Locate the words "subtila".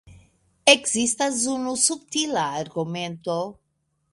1.83-2.47